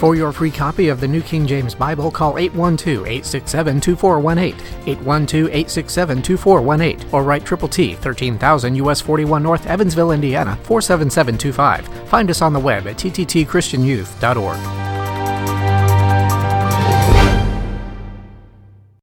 For 0.00 0.14
your 0.14 0.32
free 0.32 0.50
copy 0.50 0.88
of 0.88 1.00
the 1.00 1.08
New 1.08 1.20
King 1.20 1.46
James 1.46 1.74
Bible, 1.74 2.10
call 2.10 2.32
812-867-2418, 2.34 4.54
812-867-2418, 4.84 7.12
or 7.12 7.22
write 7.22 7.44
Triple 7.44 7.68
T, 7.68 7.96
13000 7.96 8.76
US 8.76 9.02
41 9.02 9.42
North, 9.42 9.66
Evansville, 9.66 10.12
Indiana, 10.12 10.56
47725. 10.62 11.86
Find 12.08 12.30
us 12.30 12.40
on 12.40 12.54
the 12.54 12.60
web 12.60 12.86
at 12.86 12.96
tttchristianyouth.org. 12.96 14.89